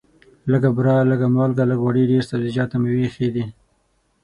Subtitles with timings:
[0.51, 3.45] لږه بوره، لږه مالګه، لږ غوړي، ډېر سبزیجات او مېوې ښه دي.